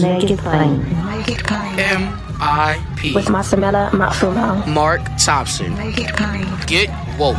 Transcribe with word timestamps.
Make 0.00 0.30
it 0.30 0.38
plain. 0.38 0.78
Make 1.04 1.28
it 1.28 1.44
plain. 1.44 1.78
M.I.P. 1.78 3.14
With 3.14 3.26
Masamela 3.26 3.90
Matfumo. 3.90 4.66
Mark 4.66 5.02
Thompson. 5.18 5.76
Make 5.76 5.98
it 5.98 6.14
plain. 6.16 6.46
Get 6.66 6.88
woke. 7.18 7.36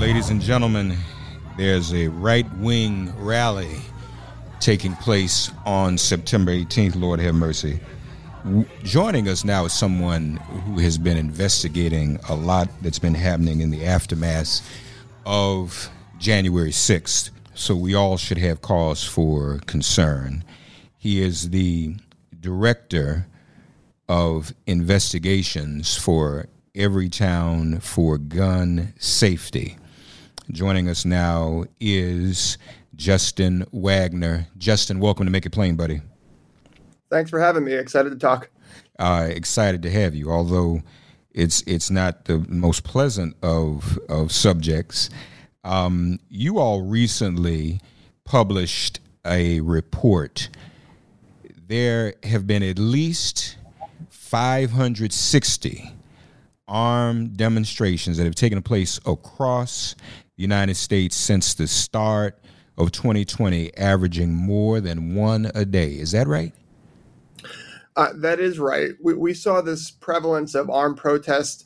Ladies 0.00 0.30
and 0.30 0.40
gentlemen, 0.40 0.96
there's 1.56 1.92
a 1.92 2.06
right 2.08 2.46
wing 2.58 3.12
rally 3.18 3.78
taking 4.60 4.94
place 4.96 5.50
on 5.66 5.98
September 5.98 6.52
18th. 6.52 6.94
Lord 6.94 7.18
have 7.18 7.34
mercy. 7.34 7.80
Joining 8.84 9.28
us 9.28 9.44
now 9.44 9.64
is 9.64 9.72
someone 9.72 10.36
who 10.36 10.78
has 10.78 10.98
been 10.98 11.16
investigating 11.16 12.20
a 12.28 12.34
lot 12.36 12.68
that's 12.80 13.00
been 13.00 13.14
happening 13.14 13.60
in 13.60 13.70
the 13.70 13.84
aftermath 13.84 14.60
of 15.24 15.90
January 16.18 16.70
6th. 16.70 17.30
So 17.54 17.76
we 17.76 17.94
all 17.94 18.16
should 18.16 18.38
have 18.38 18.62
cause 18.62 19.04
for 19.04 19.60
concern. 19.66 20.44
He 20.96 21.22
is 21.22 21.50
the 21.50 21.96
director 22.38 23.26
of 24.08 24.52
investigations 24.66 25.96
for 25.96 26.46
Everytown 26.74 27.82
for 27.82 28.18
Gun 28.18 28.94
Safety. 28.98 29.76
Joining 30.50 30.88
us 30.88 31.04
now 31.04 31.64
is 31.78 32.58
Justin 32.96 33.64
Wagner. 33.72 34.48
Justin, 34.58 35.00
welcome 35.00 35.26
to 35.26 35.30
Make 35.30 35.46
It 35.46 35.50
Plain, 35.50 35.76
buddy. 35.76 36.00
Thanks 37.10 37.30
for 37.30 37.40
having 37.40 37.64
me. 37.64 37.74
Excited 37.74 38.10
to 38.10 38.18
talk. 38.18 38.50
Uh, 38.98 39.28
excited 39.30 39.82
to 39.82 39.90
have 39.90 40.14
you, 40.14 40.30
although 40.30 40.82
it's 41.40 41.62
it's 41.62 41.90
not 41.90 42.26
the 42.26 42.38
most 42.48 42.84
pleasant 42.84 43.34
of 43.42 43.98
of 44.08 44.30
subjects. 44.30 45.08
Um, 45.64 46.18
you 46.28 46.58
all 46.58 46.82
recently 46.82 47.80
published 48.24 49.00
a 49.26 49.60
report. 49.60 50.50
There 51.66 52.14
have 52.24 52.46
been 52.46 52.62
at 52.62 52.78
least 52.78 53.56
560 54.10 55.92
armed 56.68 57.36
demonstrations 57.36 58.18
that 58.18 58.24
have 58.24 58.34
taken 58.34 58.60
place 58.62 59.00
across 59.06 59.94
the 60.36 60.42
United 60.42 60.76
States 60.76 61.16
since 61.16 61.54
the 61.54 61.66
start 61.66 62.38
of 62.76 62.92
2020, 62.92 63.76
averaging 63.76 64.32
more 64.32 64.80
than 64.80 65.14
one 65.14 65.50
a 65.54 65.64
day. 65.64 65.92
Is 65.92 66.12
that 66.12 66.26
right? 66.26 66.52
Uh, 67.96 68.12
that 68.16 68.40
is 68.40 68.58
right. 68.58 68.92
We, 69.02 69.14
we 69.14 69.34
saw 69.34 69.60
this 69.60 69.90
prevalence 69.90 70.54
of 70.54 70.70
armed 70.70 70.96
protests 70.96 71.64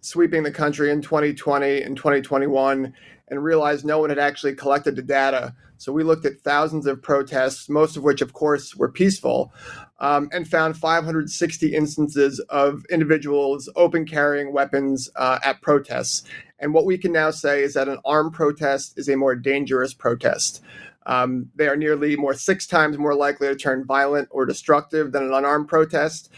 sweeping 0.00 0.42
the 0.42 0.50
country 0.50 0.90
in 0.90 1.02
2020 1.02 1.82
and 1.82 1.96
2021 1.96 2.92
and 3.28 3.44
realized 3.44 3.84
no 3.84 3.98
one 3.98 4.10
had 4.10 4.18
actually 4.18 4.54
collected 4.54 4.96
the 4.96 5.02
data. 5.02 5.54
So 5.78 5.92
we 5.92 6.04
looked 6.04 6.24
at 6.24 6.40
thousands 6.40 6.86
of 6.86 7.02
protests, 7.02 7.68
most 7.68 7.96
of 7.96 8.04
which, 8.04 8.22
of 8.22 8.32
course, 8.32 8.74
were 8.76 8.90
peaceful, 8.90 9.52
um, 9.98 10.28
and 10.32 10.48
found 10.48 10.76
560 10.76 11.74
instances 11.74 12.38
of 12.48 12.84
individuals 12.90 13.68
open 13.76 14.06
carrying 14.06 14.52
weapons 14.52 15.10
uh, 15.16 15.38
at 15.44 15.60
protests. 15.60 16.22
And 16.58 16.72
what 16.72 16.86
we 16.86 16.96
can 16.96 17.12
now 17.12 17.30
say 17.30 17.62
is 17.62 17.74
that 17.74 17.88
an 17.88 17.98
armed 18.04 18.32
protest 18.32 18.94
is 18.96 19.08
a 19.08 19.16
more 19.16 19.34
dangerous 19.34 19.92
protest. 19.92 20.62
Um, 21.06 21.50
they 21.54 21.68
are 21.68 21.76
nearly 21.76 22.16
more 22.16 22.34
six 22.34 22.66
times 22.66 22.98
more 22.98 23.14
likely 23.14 23.48
to 23.48 23.56
turn 23.56 23.84
violent 23.84 24.28
or 24.30 24.44
destructive 24.44 25.12
than 25.12 25.22
an 25.22 25.32
unarmed 25.32 25.68
protest. 25.68 26.30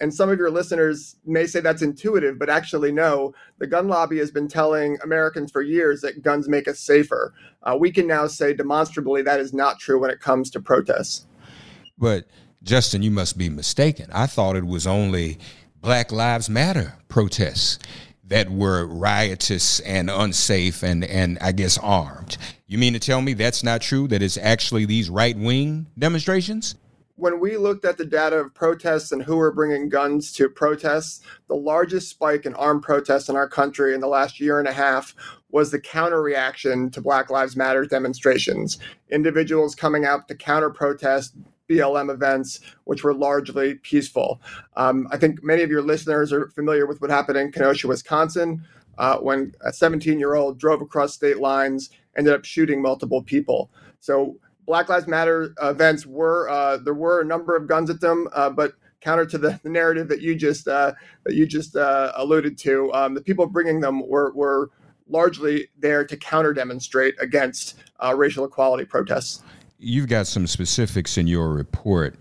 And 0.00 0.12
some 0.12 0.28
of 0.28 0.38
your 0.38 0.50
listeners 0.50 1.16
may 1.24 1.46
say 1.46 1.60
that's 1.60 1.80
intuitive, 1.80 2.38
but 2.38 2.50
actually, 2.50 2.92
no. 2.92 3.32
The 3.58 3.66
gun 3.66 3.88
lobby 3.88 4.18
has 4.18 4.30
been 4.30 4.48
telling 4.48 4.98
Americans 5.02 5.50
for 5.50 5.62
years 5.62 6.02
that 6.02 6.22
guns 6.22 6.48
make 6.48 6.68
us 6.68 6.80
safer. 6.80 7.32
Uh, 7.62 7.76
we 7.80 7.90
can 7.90 8.06
now 8.06 8.26
say 8.26 8.52
demonstrably 8.52 9.22
that 9.22 9.40
is 9.40 9.54
not 9.54 9.78
true 9.78 9.98
when 9.98 10.10
it 10.10 10.20
comes 10.20 10.50
to 10.50 10.60
protests. 10.60 11.26
But 11.96 12.26
Justin, 12.62 13.02
you 13.02 13.10
must 13.10 13.38
be 13.38 13.48
mistaken. 13.48 14.10
I 14.12 14.26
thought 14.26 14.56
it 14.56 14.66
was 14.66 14.86
only 14.86 15.38
Black 15.80 16.12
Lives 16.12 16.50
Matter 16.50 16.94
protests 17.08 17.78
that 18.28 18.50
were 18.50 18.86
riotous 18.86 19.80
and 19.80 20.10
unsafe 20.10 20.82
and, 20.82 21.04
and 21.04 21.38
I 21.40 21.52
guess 21.52 21.78
armed. 21.78 22.36
You 22.66 22.78
mean 22.78 22.92
to 22.94 22.98
tell 22.98 23.22
me 23.22 23.34
that's 23.34 23.62
not 23.62 23.80
true? 23.80 24.08
That 24.08 24.22
it's 24.22 24.36
actually 24.36 24.84
these 24.84 25.08
right 25.08 25.36
wing 25.36 25.86
demonstrations? 25.98 26.74
When 27.18 27.40
we 27.40 27.56
looked 27.56 27.86
at 27.86 27.96
the 27.96 28.04
data 28.04 28.36
of 28.36 28.52
protests 28.52 29.10
and 29.10 29.22
who 29.22 29.36
were 29.36 29.52
bringing 29.52 29.88
guns 29.88 30.32
to 30.32 30.50
protests, 30.50 31.22
the 31.48 31.54
largest 31.54 32.10
spike 32.10 32.44
in 32.44 32.54
armed 32.54 32.82
protests 32.82 33.30
in 33.30 33.36
our 33.36 33.48
country 33.48 33.94
in 33.94 34.00
the 34.00 34.08
last 34.08 34.38
year 34.38 34.58
and 34.58 34.68
a 34.68 34.72
half 34.72 35.14
was 35.50 35.70
the 35.70 35.80
counter 35.80 36.20
reaction 36.20 36.90
to 36.90 37.00
Black 37.00 37.30
Lives 37.30 37.56
Matter 37.56 37.86
demonstrations. 37.86 38.78
Individuals 39.10 39.74
coming 39.74 40.04
out 40.04 40.28
to 40.28 40.34
counter 40.34 40.68
protest 40.68 41.34
BLM 41.68 42.12
events, 42.12 42.60
which 42.84 43.04
were 43.04 43.14
largely 43.14 43.74
peaceful. 43.74 44.40
Um, 44.76 45.08
I 45.10 45.16
think 45.16 45.42
many 45.42 45.62
of 45.62 45.70
your 45.70 45.82
listeners 45.82 46.32
are 46.32 46.48
familiar 46.50 46.86
with 46.86 47.00
what 47.00 47.10
happened 47.10 47.38
in 47.38 47.52
Kenosha, 47.52 47.88
Wisconsin, 47.88 48.64
uh, 48.98 49.18
when 49.18 49.52
a 49.64 49.72
17 49.72 50.18
year 50.18 50.34
old 50.34 50.58
drove 50.58 50.80
across 50.80 51.14
state 51.14 51.38
lines, 51.38 51.90
ended 52.16 52.32
up 52.32 52.44
shooting 52.44 52.80
multiple 52.80 53.22
people. 53.22 53.70
So, 54.00 54.36
Black 54.66 54.88
Lives 54.88 55.06
Matter 55.06 55.54
events 55.62 56.06
were, 56.06 56.50
uh, 56.50 56.78
there 56.78 56.94
were 56.94 57.20
a 57.20 57.24
number 57.24 57.54
of 57.54 57.68
guns 57.68 57.88
at 57.88 58.00
them, 58.00 58.26
uh, 58.32 58.50
but 58.50 58.72
counter 59.00 59.24
to 59.24 59.38
the, 59.38 59.60
the, 59.62 59.68
narrative 59.68 60.08
that 60.08 60.20
you 60.20 60.34
just 60.34 60.66
uh, 60.66 60.92
that 61.24 61.34
you 61.34 61.46
just 61.46 61.76
uh, 61.76 62.10
alluded 62.16 62.58
to, 62.58 62.92
um, 62.92 63.14
the 63.14 63.20
people 63.20 63.46
bringing 63.46 63.78
them 63.78 64.04
were, 64.08 64.32
were 64.32 64.70
largely 65.08 65.68
there 65.78 66.04
to 66.04 66.16
counter 66.16 66.52
demonstrate 66.52 67.14
against 67.20 67.76
uh, 68.02 68.12
racial 68.16 68.44
equality 68.44 68.84
protests 68.84 69.42
you've 69.78 70.08
got 70.08 70.26
some 70.26 70.46
specifics 70.46 71.18
in 71.18 71.26
your 71.26 71.50
report. 71.50 72.16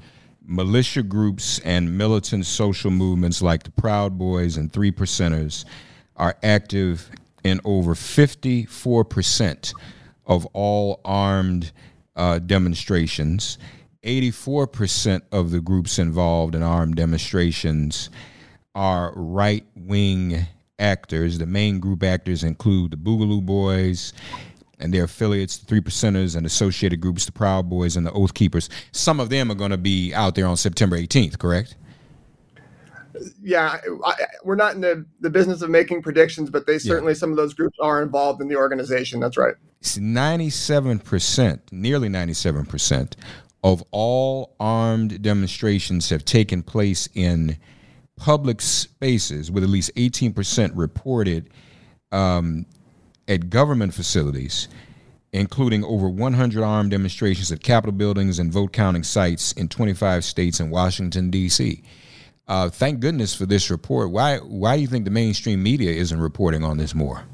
Militia 0.46 1.04
groups 1.04 1.60
and 1.60 1.98
militant 1.98 2.46
social 2.46 2.92
movements 2.92 3.42
like 3.42 3.64
the 3.64 3.72
Proud 3.72 4.18
Boys 4.18 4.58
and 4.58 4.72
Three 4.72 4.92
Percenters 4.92 5.66
are 6.16 6.38
active 6.44 7.10
in 7.44 7.60
over 7.66 7.94
54% 7.94 9.74
of 10.26 10.46
all 10.48 11.02
armed 11.04 11.72
uh, 12.16 12.40
demonstrations. 12.40 13.58
84% 14.04 15.22
of 15.32 15.52
the 15.52 15.62
groups 15.62 15.98
involved 15.98 16.56
in 16.56 16.62
armed 16.62 16.96
demonstrations 16.96 18.10
are 18.76 19.14
right 19.16 19.66
wing 19.76 20.46
actors. 20.78 21.38
The 21.40 21.46
main 21.46 21.80
group 21.80 22.04
actors 22.04 22.44
include 22.44 22.92
the 22.92 22.98
Boogaloo 22.98 23.44
Boys, 23.44 24.14
and 24.80 24.94
their 24.94 25.06
affiliates, 25.06 25.58
the 25.58 25.66
Three 25.66 25.82
Percenters 25.82 26.36
and 26.36 26.46
associated 26.46 27.02
groups, 27.02 27.26
the 27.26 27.32
Proud 27.32 27.70
Boys 27.70 27.96
and 27.96 28.06
the 28.06 28.12
Oath 28.12 28.34
Keepers. 28.34 28.70
Some 28.92 29.20
of 29.20 29.30
them 29.30 29.52
are 29.52 29.56
going 29.56 29.72
to 29.72 29.78
be 29.78 30.14
out 30.14 30.36
there 30.36 30.48
on 30.48 30.58
September 30.58 30.98
18th, 30.98 31.38
correct? 31.38 31.76
Yeah, 33.42 33.80
I, 34.04 34.14
we're 34.44 34.56
not 34.56 34.76
in 34.76 34.82
the, 34.82 35.06
the 35.22 35.30
business 35.30 35.62
of 35.62 35.70
making 35.70 36.02
predictions, 36.02 36.50
but 36.50 36.68
they 36.68 36.78
certainly, 36.78 37.14
yeah. 37.14 37.18
some 37.18 37.32
of 37.32 37.38
those 37.38 37.54
groups 37.54 37.78
are 37.80 38.02
involved 38.02 38.42
in 38.42 38.50
the 38.50 38.58
organization. 38.58 39.22
That's 39.22 39.38
right. 39.38 39.56
It's 39.80 39.98
97%, 39.98 41.60
nearly 41.72 42.10
97% 42.10 43.14
of 43.64 43.84
all 43.92 44.56
armed 44.60 45.22
demonstrations 45.22 46.10
have 46.10 46.24
taken 46.24 46.62
place 46.62 47.10
in 47.16 47.58
public 48.16 48.62
spaces, 48.62 49.50
with 49.50 49.64
at 49.64 49.70
least 49.70 49.92
18% 49.96 50.72
reported 50.76 51.50
um, 52.12 52.66
at 53.28 53.50
government 53.50 53.94
facilities, 53.94 54.68
including 55.34 55.84
over 55.84 56.10
100 56.10 56.64
armed 56.64 56.92
demonstrations 56.92 57.52
at 57.52 57.64
Capitol 57.64 57.94
buildings 57.94 58.40
and 58.40 58.52
vote 58.52 58.72
counting 58.72 59.04
sites 59.04 59.52
in 59.54 59.68
25 59.68 60.24
states 60.24 60.60
and 60.60 60.72
Washington, 60.72 61.30
D.C. 61.30 61.84
Uh, 62.48 62.70
thank 62.70 63.00
goodness 63.00 63.34
for 63.34 63.46
this 63.46 63.70
report. 63.72 64.12
Why, 64.12 64.38
why 64.38 64.76
do 64.76 64.82
you 64.82 64.88
think 64.88 65.06
the 65.06 65.12
mainstream 65.12 65.64
media 65.64 65.92
isn't 65.92 66.20
reporting 66.20 66.64
on 66.64 66.78
this 66.78 66.94
more? 66.94 67.26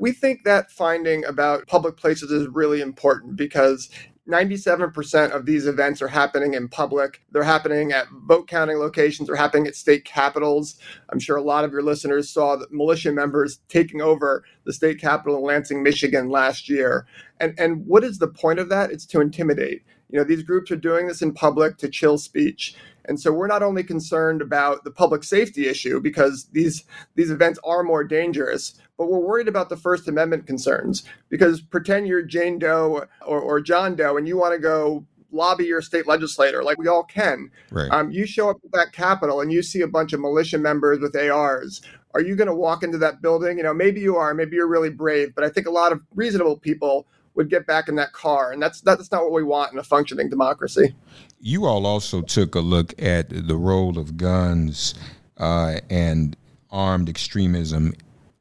We 0.00 0.12
think 0.12 0.44
that 0.44 0.72
finding 0.72 1.26
about 1.26 1.66
public 1.66 1.98
places 1.98 2.30
is 2.30 2.48
really 2.48 2.80
important 2.80 3.36
because 3.36 3.90
97% 4.26 5.30
of 5.32 5.44
these 5.44 5.66
events 5.66 6.00
are 6.00 6.08
happening 6.08 6.54
in 6.54 6.68
public. 6.68 7.22
They're 7.32 7.42
happening 7.42 7.92
at 7.92 8.06
vote 8.26 8.48
counting 8.48 8.78
locations, 8.78 9.26
they're 9.26 9.36
happening 9.36 9.66
at 9.66 9.76
state 9.76 10.06
capitals. 10.06 10.78
I'm 11.10 11.18
sure 11.20 11.36
a 11.36 11.42
lot 11.42 11.64
of 11.64 11.72
your 11.72 11.82
listeners 11.82 12.30
saw 12.30 12.56
the 12.56 12.66
militia 12.70 13.12
members 13.12 13.60
taking 13.68 14.00
over 14.00 14.42
the 14.64 14.72
state 14.72 14.98
capitol 15.00 15.36
in 15.36 15.44
Lansing, 15.44 15.82
Michigan 15.82 16.30
last 16.30 16.68
year. 16.68 17.06
And 17.38 17.54
and 17.58 17.86
what 17.86 18.02
is 18.02 18.18
the 18.18 18.28
point 18.28 18.58
of 18.58 18.70
that? 18.70 18.90
It's 18.90 19.06
to 19.06 19.20
intimidate. 19.20 19.82
You 20.10 20.18
know, 20.18 20.24
these 20.24 20.42
groups 20.42 20.70
are 20.70 20.76
doing 20.76 21.08
this 21.08 21.22
in 21.22 21.34
public 21.34 21.76
to 21.78 21.88
chill 21.88 22.18
speech. 22.18 22.74
And 23.06 23.20
so 23.20 23.32
we're 23.32 23.46
not 23.46 23.62
only 23.62 23.82
concerned 23.82 24.42
about 24.42 24.84
the 24.84 24.90
public 24.90 25.24
safety 25.24 25.68
issue 25.68 26.00
because 26.00 26.46
these 26.52 26.84
these 27.16 27.30
events 27.30 27.58
are 27.64 27.82
more 27.82 28.04
dangerous, 28.04 28.80
but 29.00 29.10
we're 29.10 29.18
worried 29.18 29.48
about 29.48 29.70
the 29.70 29.78
First 29.78 30.08
Amendment 30.08 30.46
concerns 30.46 31.04
because 31.30 31.62
pretend 31.62 32.06
you're 32.06 32.20
Jane 32.20 32.58
Doe 32.58 33.06
or, 33.26 33.40
or 33.40 33.58
John 33.58 33.96
Doe 33.96 34.18
and 34.18 34.28
you 34.28 34.36
want 34.36 34.52
to 34.52 34.58
go 34.58 35.06
lobby 35.32 35.64
your 35.64 35.80
state 35.80 36.06
legislator 36.06 36.62
like 36.62 36.76
we 36.76 36.86
all 36.86 37.04
can. 37.04 37.50
Right. 37.70 37.90
Um, 37.90 38.10
you 38.10 38.26
show 38.26 38.50
up 38.50 38.58
at 38.62 38.72
that 38.72 38.92
Capitol 38.92 39.40
and 39.40 39.50
you 39.50 39.62
see 39.62 39.80
a 39.80 39.88
bunch 39.88 40.12
of 40.12 40.20
militia 40.20 40.58
members 40.58 40.98
with 41.00 41.16
ARs. 41.16 41.80
Are 42.12 42.20
you 42.20 42.36
going 42.36 42.48
to 42.48 42.54
walk 42.54 42.82
into 42.82 42.98
that 42.98 43.22
building? 43.22 43.56
You 43.56 43.62
know, 43.62 43.72
maybe 43.72 44.02
you 44.02 44.16
are, 44.16 44.34
maybe 44.34 44.56
you're 44.56 44.68
really 44.68 44.90
brave, 44.90 45.34
but 45.34 45.44
I 45.44 45.48
think 45.48 45.66
a 45.66 45.70
lot 45.70 45.92
of 45.92 46.02
reasonable 46.14 46.58
people 46.58 47.06
would 47.36 47.48
get 47.48 47.66
back 47.66 47.88
in 47.88 47.94
that 47.94 48.12
car, 48.12 48.52
and 48.52 48.60
that's 48.60 48.82
that's 48.82 49.10
not 49.10 49.22
what 49.22 49.32
we 49.32 49.44
want 49.44 49.72
in 49.72 49.78
a 49.78 49.82
functioning 49.82 50.28
democracy. 50.28 50.94
You 51.40 51.64
all 51.64 51.86
also 51.86 52.20
took 52.20 52.54
a 52.54 52.60
look 52.60 52.92
at 53.00 53.30
the 53.30 53.56
role 53.56 53.98
of 53.98 54.18
guns 54.18 54.94
uh, 55.38 55.76
and 55.88 56.36
armed 56.70 57.08
extremism 57.08 57.94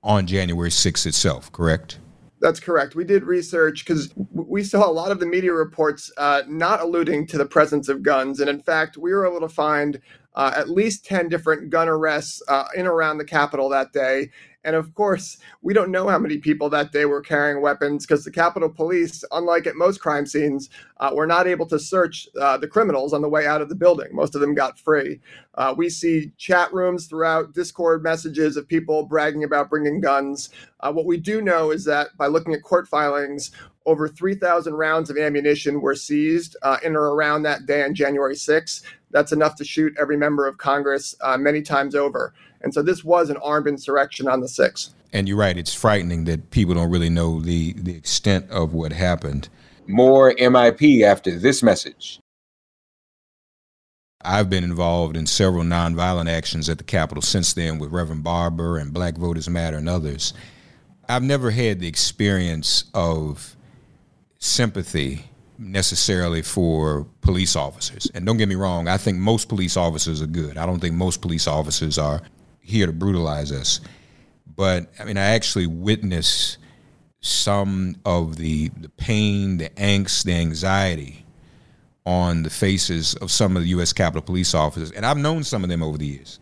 on 0.04 0.28
January 0.28 0.70
6th 0.70 1.06
itself, 1.06 1.52
correct? 1.52 2.00
That's 2.42 2.60
correct. 2.60 2.96
We 2.96 3.04
did 3.04 3.24
research 3.24 3.86
because 3.86 4.14
we 4.34 4.64
saw 4.64 4.88
a 4.88 4.92
lot 4.92 5.12
of 5.12 5.20
the 5.20 5.26
media 5.26 5.52
reports 5.52 6.10
uh, 6.18 6.44
not 6.48 6.80
alluding 6.80 7.28
to 7.28 7.38
the 7.38 7.46
presence 7.46 7.90
of 7.90 8.02
guns. 8.02 8.40
And 8.40 8.50
in 8.50 8.62
fact, 8.62 8.98
we 8.98 9.12
were 9.12 9.28
able 9.28 9.42
to 9.42 9.54
find 9.54 10.00
uh, 10.36 10.54
at 10.56 10.70
least 10.70 11.04
10 11.04 11.28
different 11.28 11.70
gun 11.70 11.90
arrests 11.90 12.42
uh, 12.48 12.66
in 12.76 12.88
around 12.88 13.18
the 13.18 13.26
Capitol 13.26 13.68
that 13.70 13.92
day. 13.92 14.30
And 14.66 14.76
of 14.76 14.94
course, 14.94 15.38
we 15.62 15.74
don't 15.74 15.92
know 15.92 16.10
how 16.10 16.20
many 16.20 16.38
people 16.38 16.70
that 16.70 16.92
day 16.92 17.06
were 17.06 17.22
carrying 17.22 17.62
weapons 17.62 18.06
because 18.06 18.26
the 18.26 18.32
Capitol 18.32 18.70
Police, 18.70 19.24
unlike 19.32 19.66
at 19.68 19.76
most 19.76 20.02
crime 20.02 20.26
scenes, 20.26 20.70
uh, 21.00 21.12
were 21.14 21.28
not 21.28 21.48
able 21.48 21.66
to 21.68 21.80
search 21.80 22.28
uh, 22.40 22.58
the 22.58 22.68
criminals 22.68 23.14
on 23.14 23.22
the 23.22 23.30
way 23.30 23.48
out 23.48 23.62
of 23.62 23.70
the 23.70 23.76
building. 23.76 24.10
Most 24.12 24.36
of 24.36 24.42
them 24.42 24.54
got 24.54 24.78
free. 24.78 25.22
Uh, 25.56 25.74
we 25.78 25.90
see 25.90 26.32
chat 26.38 26.74
rooms 26.74 27.08
throughout 27.08 27.54
Discord 27.54 28.04
messages 28.04 28.58
of 28.58 28.68
people 28.68 29.04
bragging 29.04 29.46
about 29.46 29.70
bringing 29.70 30.02
guns. 30.02 30.50
Uh, 30.82 30.92
what 30.92 31.06
we 31.06 31.18
do 31.18 31.42
know 31.42 31.72
is 31.72 31.86
that 31.86 32.10
by 32.18 32.28
looking 32.28 32.54
at 32.54 32.62
court 32.62 32.88
filings, 32.88 33.52
over 33.86 34.08
3,000 34.08 34.74
rounds 34.74 35.10
of 35.10 35.18
ammunition 35.18 35.82
were 35.82 35.96
seized 35.96 36.56
uh, 36.64 36.78
in 36.84 36.96
or 36.96 37.16
around 37.16 37.44
that 37.44 37.66
day 37.66 37.84
on 37.84 37.96
January 37.96 38.36
6th. 38.36 38.84
That's 39.12 39.32
enough 39.32 39.56
to 39.56 39.66
shoot 39.66 39.96
every 40.00 40.18
member 40.18 40.48
of 40.48 40.58
Congress 40.58 41.16
uh, 41.22 41.38
many 41.38 41.62
times 41.62 41.96
over. 41.96 42.34
And 42.62 42.74
so 42.74 42.82
this 42.82 43.04
was 43.04 43.30
an 43.30 43.38
armed 43.38 43.68
insurrection 43.68 44.28
on 44.28 44.42
the 44.42 44.48
6th. 44.48 44.94
And 45.12 45.28
you're 45.28 45.38
right, 45.38 45.58
it's 45.58 45.74
frightening 45.74 46.26
that 46.26 46.52
people 46.52 46.76
don't 46.76 46.92
really 46.92 47.10
know 47.10 47.40
the, 47.40 47.74
the 47.74 47.96
extent 47.96 48.50
of 48.52 48.74
what 48.74 48.92
happened. 48.94 49.50
More 49.88 50.34
MIP 50.36 51.02
after 51.02 51.38
this 51.38 51.64
message. 51.64 52.20
I've 54.22 54.50
been 54.50 54.66
involved 54.66 55.16
in 55.16 55.26
several 55.26 55.64
nonviolent 55.64 56.30
actions 56.30 56.68
at 56.70 56.78
the 56.78 56.84
Capitol 56.84 57.22
since 57.22 57.54
then 57.54 57.80
with 57.80 57.92
Reverend 57.92 58.24
Barber 58.24 58.78
and 58.78 58.94
Black 58.94 59.16
Voters 59.16 59.50
Matter 59.50 59.78
and 59.78 59.88
others. 59.88 60.34
I've 61.08 61.24
never 61.24 61.52
had 61.52 61.80
the 61.80 61.88
experience 61.88 62.84
of 62.94 63.56
sympathy 64.38 65.30
necessarily 65.60 66.42
for 66.42 67.06
police 67.22 67.56
officers. 67.56 68.10
And 68.14 68.26
don't 68.26 68.38
get 68.38 68.50
me 68.50 68.56
wrong, 68.56 68.88
I 68.88 68.98
think 68.98 69.18
most 69.18 69.50
police 69.50 69.76
officers 69.78 70.22
are 70.22 70.28
good. 70.28 70.58
I 70.58 70.66
don't 70.66 70.80
think 70.80 70.96
most 70.96 71.22
police 71.22 71.48
officers 71.48 71.98
are 71.98 72.22
here 72.62 72.86
to 72.86 72.94
brutalize 72.94 73.52
us. 73.52 73.82
But 74.56 74.88
I 75.00 75.04
mean, 75.04 75.18
I 75.18 75.26
actually 75.36 75.68
witnessed 75.68 76.58
some 77.22 77.98
of 78.06 78.38
the 78.38 78.70
the 78.70 78.90
pain, 78.90 79.58
the 79.58 79.70
angst, 79.72 80.24
the 80.24 80.34
anxiety 80.34 81.26
on 82.06 82.44
the 82.44 82.50
faces 82.50 83.14
of 83.16 83.30
some 83.30 83.56
of 83.56 83.64
the 83.64 83.70
U.S. 83.70 83.94
Capitol 83.94 84.22
Police 84.22 84.54
officers, 84.54 84.92
and 84.92 85.06
I've 85.06 85.18
known 85.18 85.44
some 85.44 85.64
of 85.64 85.70
them 85.70 85.84
over 85.84 85.98
the 85.98 86.08
years. 86.08 86.40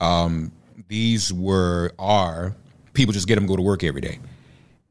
Um, 0.00 0.52
these 0.88 1.32
were 1.32 1.92
are 1.98 2.54
people 2.92 3.12
just 3.12 3.26
get 3.26 3.34
them 3.34 3.46
go 3.46 3.56
to 3.56 3.62
work 3.62 3.84
every 3.84 4.00
day, 4.00 4.18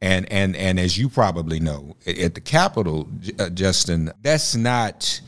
and 0.04 0.30
and 0.34 0.54
and 0.58 0.82
as 0.82 0.98
you 0.98 1.08
probably 1.08 1.62
know, 1.62 1.96
at 2.06 2.36
the 2.36 2.42
Capitol, 2.42 3.08
uh, 3.40 3.50
Justin, 3.50 4.12
that's 4.22 4.54
not 4.54 5.22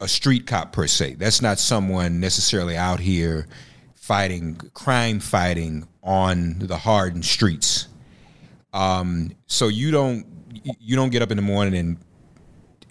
a 0.00 0.08
street 0.08 0.46
cop 0.46 0.72
per 0.72 0.86
se. 0.86 1.16
That's 1.16 1.42
not 1.42 1.58
someone 1.58 2.20
necessarily 2.20 2.74
out 2.74 3.00
here 3.00 3.46
fighting 3.94 4.56
crime 4.72 5.20
fighting 5.20 5.86
on 6.02 6.58
the 6.58 6.78
hardened 6.78 7.26
streets. 7.26 7.88
Um, 8.72 9.32
so 9.46 9.68
you 9.68 9.90
don't 9.90 10.24
you 10.80 10.96
don't 10.96 11.10
get 11.10 11.20
up 11.20 11.30
in 11.30 11.36
the 11.36 11.42
morning 11.42 11.74
and 11.76 11.98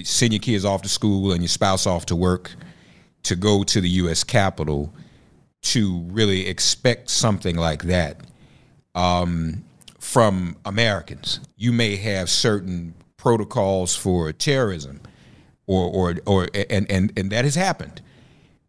send 0.05 0.33
your 0.33 0.39
kids 0.39 0.65
off 0.65 0.83
to 0.83 0.89
school 0.89 1.31
and 1.31 1.41
your 1.41 1.49
spouse 1.49 1.87
off 1.87 2.05
to 2.07 2.15
work 2.15 2.51
to 3.23 3.35
go 3.35 3.63
to 3.63 3.81
the 3.81 3.89
U.S. 3.89 4.23
Capitol 4.23 4.93
to 5.63 6.01
really 6.11 6.45
expect 6.45 7.09
something 7.09 7.55
like 7.55 7.83
that 7.83 8.21
um, 8.93 9.63
from 10.03 10.57
Americans. 10.65 11.39
You 11.55 11.71
may 11.71 11.95
have 11.95 12.29
certain 12.29 12.93
protocols 13.15 13.95
for 13.95 14.33
terrorism, 14.33 14.99
or 15.65 15.89
or 15.89 16.15
or 16.27 16.49
and 16.69 16.91
and 16.91 17.13
and 17.17 17.31
that 17.31 17.45
has 17.45 17.55
happened. 17.55 18.01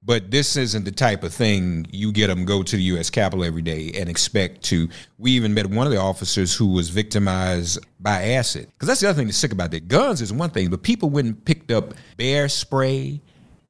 But 0.07 0.31
this 0.31 0.57
isn't 0.57 0.85
the 0.85 0.93
type 0.93 1.25
of 1.25 1.35
thing 1.35 1.87
you 1.91 2.13
get 2.13 2.29
them 2.29 2.45
go 2.45 2.63
to 2.63 2.77
the 2.77 2.83
U.S. 2.83 3.11
Capitol 3.11 3.45
every 3.45 3.63
day 3.63 3.91
and 3.97 4.09
expect 4.09 4.63
to. 4.65 4.89
We 5.19 5.33
even 5.33 5.55
met 5.55 5.67
one 5.67 5.87
of 5.87 5.93
the 5.93 5.99
officers 5.99 6.55
who 6.55 6.69
was 6.69 6.89
victimized 6.91 7.79
by 7.99 8.23
acid. 8.35 8.69
Because 8.73 8.87
that's 8.87 9.01
the 9.01 9.09
other 9.09 9.17
thing 9.17 9.27
that's 9.27 9.39
sick 9.39 9.53
about 9.53 9.71
that. 9.73 9.89
Guns 9.89 10.23
is 10.23 10.33
one 10.33 10.51
thing, 10.51 10.71
but 10.71 10.83
people 10.83 11.11
went 11.11 11.27
and 11.27 11.45
picked 11.45 11.73
up 11.73 11.95
bear 12.17 12.49
spray, 12.49 13.21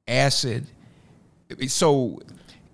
acid. 0.07 0.67
So 1.69 2.21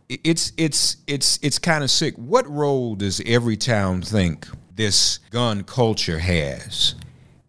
it's 0.08 0.52
it's 0.56 0.96
it's 1.06 1.38
it's 1.42 1.58
kind 1.60 1.84
of 1.84 1.90
sick. 1.90 2.16
What 2.16 2.48
role 2.50 2.96
does 2.96 3.20
Everytown 3.20 4.04
think 4.04 4.48
this 4.76 5.18
gun 5.30 5.64
culture 5.64 6.18
has 6.18 6.94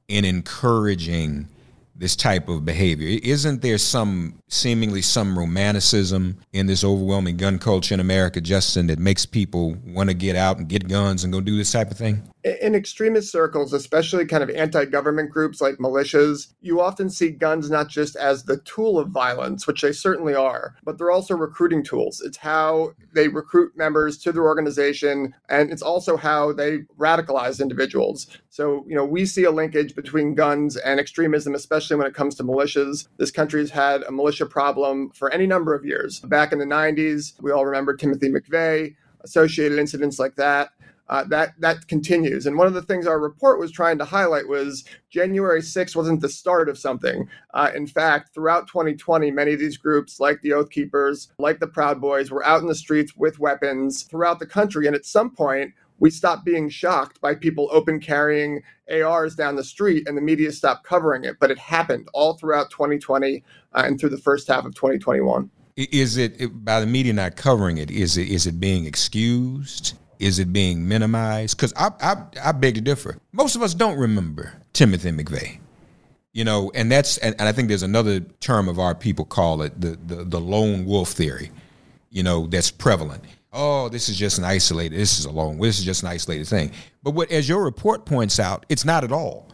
in 0.07 0.25
encouraging 0.25 1.47
this 1.95 2.15
type 2.15 2.49
of 2.49 2.65
behavior? 2.65 3.19
Isn't 3.23 3.61
there 3.61 3.77
some 3.77 4.39
seemingly 4.47 5.01
some 5.01 5.37
romanticism 5.37 6.37
in 6.53 6.65
this 6.65 6.83
overwhelming 6.83 7.37
gun 7.37 7.59
culture 7.59 7.93
in 7.93 7.99
America, 7.99 8.41
Justin, 8.41 8.87
that 8.87 8.99
makes 8.99 9.25
people 9.25 9.77
want 9.85 10.09
to 10.09 10.15
get 10.15 10.35
out 10.35 10.57
and 10.57 10.67
get 10.67 10.87
guns 10.87 11.23
and 11.23 11.31
go 11.31 11.41
do 11.41 11.57
this 11.57 11.71
type 11.71 11.91
of 11.91 11.97
thing? 11.97 12.23
In 12.43 12.73
extremist 12.73 13.31
circles, 13.31 13.71
especially 13.71 14.25
kind 14.25 14.41
of 14.41 14.49
anti 14.49 14.85
government 14.85 15.29
groups 15.29 15.61
like 15.61 15.75
militias, 15.75 16.53
you 16.61 16.81
often 16.81 17.09
see 17.09 17.29
guns 17.29 17.69
not 17.69 17.87
just 17.87 18.15
as 18.15 18.43
the 18.43 18.57
tool 18.57 18.97
of 18.97 19.09
violence, 19.09 19.67
which 19.67 19.81
they 19.81 19.91
certainly 19.91 20.33
are, 20.33 20.75
but 20.83 20.97
they're 20.97 21.11
also 21.11 21.35
recruiting 21.35 21.83
tools. 21.83 22.19
It's 22.19 22.37
how 22.37 22.93
they 23.13 23.27
recruit 23.27 23.77
members 23.77 24.17
to 24.19 24.31
their 24.31 24.43
organization, 24.43 25.35
and 25.49 25.71
it's 25.71 25.83
also 25.83 26.17
how 26.17 26.51
they 26.51 26.79
radicalize 26.97 27.61
individuals. 27.61 28.25
So, 28.49 28.85
you 28.87 28.95
know, 28.95 29.05
we 29.05 29.25
see 29.27 29.43
a 29.43 29.51
linkage 29.51 29.95
between 29.95 30.33
guns 30.33 30.77
and 30.77 30.99
extremism, 30.99 31.53
especially 31.53 31.97
when 31.97 32.07
it 32.07 32.15
comes 32.15 32.33
to 32.35 32.43
militias. 32.43 33.07
This 33.17 33.31
country's 33.31 33.69
had 33.69 34.01
a 34.03 34.11
militia 34.11 34.47
problem 34.47 35.11
for 35.11 35.31
any 35.31 35.45
number 35.45 35.75
of 35.75 35.85
years. 35.85 36.19
Back 36.21 36.51
in 36.51 36.59
the 36.59 36.65
90s, 36.65 37.39
we 37.39 37.51
all 37.51 37.65
remember 37.65 37.95
Timothy 37.95 38.29
McVeigh, 38.29 38.95
associated 39.23 39.77
incidents 39.77 40.17
like 40.17 40.35
that. 40.37 40.71
Uh, 41.11 41.25
that 41.25 41.53
that 41.59 41.87
continues. 41.89 42.45
And 42.45 42.57
one 42.57 42.67
of 42.67 42.73
the 42.73 42.81
things 42.81 43.05
our 43.05 43.19
report 43.19 43.59
was 43.59 43.69
trying 43.69 43.97
to 43.97 44.05
highlight 44.05 44.47
was 44.47 44.85
January 45.09 45.59
6th 45.59 45.93
wasn't 45.93 46.21
the 46.21 46.29
start 46.29 46.69
of 46.69 46.77
something. 46.77 47.27
Uh, 47.53 47.69
in 47.75 47.85
fact, 47.85 48.33
throughout 48.33 48.67
2020, 48.67 49.29
many 49.29 49.51
of 49.51 49.59
these 49.59 49.75
groups, 49.75 50.21
like 50.21 50.41
the 50.41 50.53
Oath 50.53 50.69
Keepers, 50.69 51.27
like 51.37 51.59
the 51.59 51.67
Proud 51.67 51.99
Boys, 51.99 52.31
were 52.31 52.45
out 52.45 52.61
in 52.61 52.67
the 52.67 52.73
streets 52.73 53.13
with 53.17 53.39
weapons 53.39 54.03
throughout 54.03 54.39
the 54.39 54.45
country. 54.45 54.87
And 54.87 54.95
at 54.95 55.05
some 55.05 55.29
point, 55.29 55.73
we 55.99 56.09
stopped 56.09 56.45
being 56.45 56.69
shocked 56.69 57.19
by 57.19 57.35
people 57.35 57.67
open 57.73 57.99
carrying 57.99 58.63
ARs 58.89 59.35
down 59.35 59.57
the 59.57 59.65
street 59.65 60.07
and 60.07 60.17
the 60.17 60.21
media 60.21 60.53
stopped 60.53 60.85
covering 60.85 61.25
it. 61.25 61.35
But 61.41 61.51
it 61.51 61.59
happened 61.59 62.07
all 62.13 62.37
throughout 62.37 62.71
2020 62.71 63.43
uh, 63.73 63.83
and 63.85 63.99
through 63.99 64.09
the 64.09 64.17
first 64.17 64.47
half 64.47 64.63
of 64.63 64.73
2021. 64.75 65.51
Is 65.75 66.15
it 66.15 66.63
by 66.63 66.79
the 66.79 66.85
media 66.85 67.11
not 67.11 67.35
covering 67.35 67.77
it? 67.77 67.91
Is 67.91 68.17
it 68.17 68.29
is 68.29 68.47
it 68.47 68.59
being 68.61 68.85
excused? 68.85 69.93
Is 70.21 70.37
it 70.37 70.53
being 70.53 70.87
minimized? 70.87 71.57
Because 71.57 71.73
I, 71.75 71.89
I 71.99 72.49
I 72.49 72.51
beg 72.51 72.75
to 72.75 72.81
differ. 72.81 73.17
Most 73.31 73.55
of 73.55 73.63
us 73.63 73.73
don't 73.73 73.97
remember 73.97 74.53
Timothy 74.71 75.11
McVeigh. 75.11 75.57
You 76.31 76.45
know, 76.45 76.71
and 76.75 76.91
that's 76.91 77.17
and, 77.17 77.35
and 77.39 77.49
I 77.49 77.51
think 77.51 77.67
there's 77.67 77.83
another 77.83 78.19
term 78.19 78.69
of 78.69 78.79
our 78.79 78.95
people 78.95 79.25
call 79.25 79.63
it 79.63 79.81
the, 79.81 79.97
the 80.05 80.23
the 80.23 80.39
lone 80.39 80.85
wolf 80.85 81.09
theory. 81.09 81.51
You 82.11 82.23
know, 82.23 82.45
that's 82.45 82.69
prevalent. 82.69 83.23
Oh, 83.51 83.89
this 83.89 84.09
is 84.09 84.17
just 84.17 84.37
an 84.37 84.45
isolated. 84.45 84.97
This 84.97 85.19
is 85.19 85.25
a 85.25 85.31
lone. 85.31 85.59
This 85.59 85.79
is 85.79 85.85
just 85.85 86.03
an 86.03 86.09
isolated 86.09 86.47
thing. 86.47 86.71
But 87.03 87.11
what, 87.11 87.31
as 87.31 87.49
your 87.49 87.63
report 87.63 88.05
points 88.05 88.39
out, 88.39 88.65
it's 88.69 88.85
not 88.85 89.03
at 89.03 89.11
all. 89.11 89.47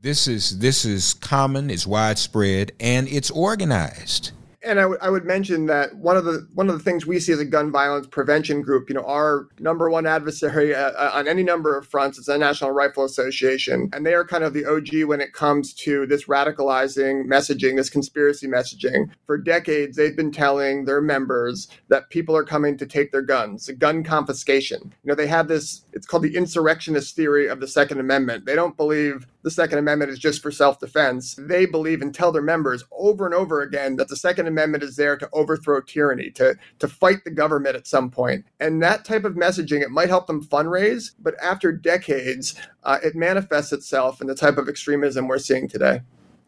This 0.00 0.26
is 0.26 0.58
this 0.58 0.86
is 0.86 1.14
common. 1.14 1.70
It's 1.70 1.86
widespread, 1.86 2.72
and 2.80 3.06
it's 3.08 3.30
organized 3.30 4.32
and 4.64 4.78
I, 4.78 4.82
w- 4.82 4.98
I 5.00 5.10
would 5.10 5.24
mention 5.24 5.66
that 5.66 5.94
one 5.96 6.16
of 6.16 6.24
the 6.24 6.46
one 6.54 6.68
of 6.68 6.76
the 6.76 6.82
things 6.82 7.06
we 7.06 7.20
see 7.20 7.32
as 7.32 7.40
a 7.40 7.44
gun 7.44 7.70
violence 7.70 8.06
prevention 8.06 8.62
group, 8.62 8.88
you 8.88 8.94
know, 8.94 9.04
our 9.04 9.48
number 9.58 9.90
one 9.90 10.06
adversary 10.06 10.74
uh, 10.74 10.90
uh 10.90 11.10
on 11.14 11.28
any 11.28 11.42
number 11.42 11.76
of 11.76 11.86
fronts 11.86 12.18
is 12.18 12.26
the 12.26 12.38
National 12.38 12.70
Rifle 12.70 13.04
Association, 13.04 13.90
and 13.92 14.04
they 14.04 14.14
are 14.14 14.24
kind 14.24 14.44
of 14.44 14.54
the 14.54 14.64
OG 14.64 15.08
when 15.08 15.20
it 15.20 15.32
comes 15.32 15.72
to 15.74 16.06
this 16.06 16.24
radicalizing 16.24 17.26
messaging, 17.26 17.76
this 17.76 17.90
conspiracy 17.90 18.46
messaging. 18.46 19.10
For 19.26 19.38
decades, 19.38 19.96
they've 19.96 20.16
been 20.16 20.32
telling 20.32 20.84
their 20.84 21.00
members 21.00 21.68
that 21.88 22.10
people 22.10 22.36
are 22.36 22.44
coming 22.44 22.76
to 22.78 22.86
take 22.86 23.12
their 23.12 23.22
guns, 23.22 23.70
gun 23.78 24.02
confiscation. 24.02 24.94
You 25.02 25.08
know, 25.08 25.14
they 25.14 25.26
have 25.26 25.48
this. 25.48 25.83
It's 25.94 26.06
called 26.06 26.24
the 26.24 26.36
insurrectionist 26.36 27.14
theory 27.14 27.46
of 27.46 27.60
the 27.60 27.68
Second 27.68 28.00
Amendment. 28.00 28.46
They 28.46 28.56
don't 28.56 28.76
believe 28.76 29.28
the 29.42 29.50
Second 29.50 29.78
Amendment 29.78 30.10
is 30.10 30.18
just 30.18 30.42
for 30.42 30.50
self 30.50 30.80
defense. 30.80 31.36
They 31.38 31.66
believe 31.66 32.02
and 32.02 32.12
tell 32.12 32.32
their 32.32 32.42
members 32.42 32.82
over 32.90 33.24
and 33.24 33.34
over 33.34 33.62
again 33.62 33.94
that 33.96 34.08
the 34.08 34.16
Second 34.16 34.48
Amendment 34.48 34.82
is 34.82 34.96
there 34.96 35.16
to 35.16 35.28
overthrow 35.32 35.80
tyranny, 35.80 36.30
to, 36.32 36.56
to 36.80 36.88
fight 36.88 37.22
the 37.22 37.30
government 37.30 37.76
at 37.76 37.86
some 37.86 38.10
point. 38.10 38.44
And 38.58 38.82
that 38.82 39.04
type 39.04 39.24
of 39.24 39.34
messaging, 39.34 39.82
it 39.82 39.90
might 39.90 40.08
help 40.08 40.26
them 40.26 40.44
fundraise, 40.44 41.12
but 41.20 41.36
after 41.40 41.70
decades, 41.70 42.56
uh, 42.82 42.98
it 43.04 43.14
manifests 43.14 43.72
itself 43.72 44.20
in 44.20 44.26
the 44.26 44.34
type 44.34 44.58
of 44.58 44.68
extremism 44.68 45.28
we're 45.28 45.38
seeing 45.38 45.68
today. 45.68 46.00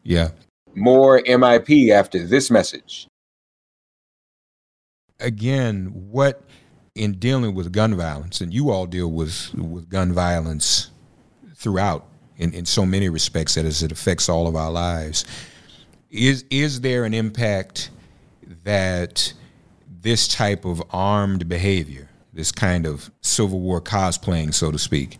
Yeah. 0.03 0.31
More 0.75 1.21
MIP 1.21 1.89
after 1.89 2.25
this 2.27 2.51
message. 2.51 3.07
Again, 5.21 5.91
what 5.93 6.43
in 6.97 7.13
dealing 7.13 7.53
with 7.53 7.71
gun 7.71 7.95
violence, 7.95 8.41
and 8.41 8.53
you 8.53 8.69
all 8.71 8.85
deal 8.85 9.11
with, 9.11 9.53
with 9.53 9.89
gun 9.89 10.13
violence 10.13 10.89
throughout 11.55 12.07
in, 12.37 12.53
in 12.53 12.65
so 12.65 12.85
many 12.85 13.09
respects 13.09 13.55
that 13.55 13.65
as 13.65 13.83
it 13.83 13.91
affects 13.91 14.29
all 14.29 14.47
of 14.47 14.55
our 14.55 14.71
lives. 14.71 15.25
Is 16.09 16.45
is 16.49 16.81
there 16.81 17.03
an 17.03 17.13
impact 17.13 17.89
that 18.63 19.33
this 20.01 20.27
type 20.27 20.63
of 20.63 20.81
armed 20.91 21.49
behavior, 21.49 22.09
this 22.31 22.51
kind 22.51 22.85
of 22.85 23.11
Civil 23.21 23.59
War 23.59 23.81
cosplaying, 23.81 24.53
so 24.53 24.71
to 24.71 24.79
speak, 24.79 25.17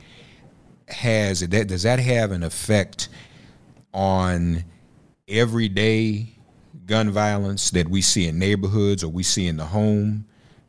has 0.87 1.41
that 1.41 1.67
does 1.67 1.83
that 1.83 1.99
have 1.99 2.31
an 2.31 2.43
effect 2.43 3.09
on 3.93 4.63
everyday 5.27 6.29
gun 6.85 7.09
violence 7.11 7.71
that 7.71 7.89
we 7.89 8.01
see 8.01 8.27
in 8.27 8.39
neighborhoods 8.39 9.03
or 9.03 9.09
we 9.09 9.23
see 9.23 9.47
in 9.47 9.57
the 9.57 9.65
home? 9.65 10.25